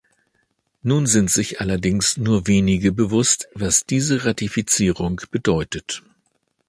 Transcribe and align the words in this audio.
Nun 0.81 1.05
sind 1.05 1.29
sich 1.29 1.61
allerdings 1.61 2.17
nur 2.17 2.47
wenige 2.47 2.91
bewusst, 2.91 3.49
was 3.53 3.85
diese 3.85 4.25
Ratifizierung 4.25 5.21
bedeutet. 5.29 6.01